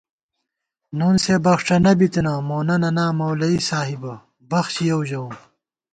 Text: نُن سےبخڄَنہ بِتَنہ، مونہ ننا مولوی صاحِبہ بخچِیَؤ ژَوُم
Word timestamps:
نُن 0.97 1.15
سےبخڄَنہ 1.23 1.91
بِتَنہ، 1.99 2.33
مونہ 2.47 2.75
ننا 2.81 3.05
مولوی 3.17 3.55
صاحِبہ 3.69 4.13
بخچِیَؤ 4.49 5.01
ژَوُم 5.09 5.33